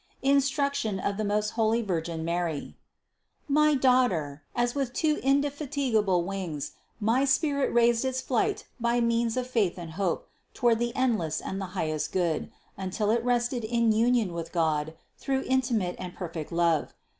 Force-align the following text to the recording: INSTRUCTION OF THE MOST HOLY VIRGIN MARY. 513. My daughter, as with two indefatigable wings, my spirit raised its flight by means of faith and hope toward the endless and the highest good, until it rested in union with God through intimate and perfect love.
INSTRUCTION 0.23 0.99
OF 0.99 1.17
THE 1.17 1.23
MOST 1.23 1.51
HOLY 1.51 1.83
VIRGIN 1.83 2.25
MARY. 2.25 2.75
513. 3.47 3.53
My 3.53 3.75
daughter, 3.75 4.41
as 4.55 4.73
with 4.73 4.93
two 4.93 5.19
indefatigable 5.21 6.23
wings, 6.23 6.71
my 6.99 7.23
spirit 7.23 7.71
raised 7.71 8.03
its 8.03 8.19
flight 8.19 8.65
by 8.79 8.99
means 8.99 9.37
of 9.37 9.45
faith 9.45 9.77
and 9.77 9.91
hope 9.91 10.27
toward 10.55 10.79
the 10.79 10.95
endless 10.95 11.39
and 11.39 11.61
the 11.61 11.65
highest 11.77 12.11
good, 12.11 12.49
until 12.77 13.11
it 13.11 13.23
rested 13.23 13.63
in 13.63 13.91
union 13.91 14.33
with 14.33 14.51
God 14.51 14.95
through 15.19 15.43
intimate 15.45 15.97
and 15.99 16.15
perfect 16.15 16.51
love. 16.51 16.95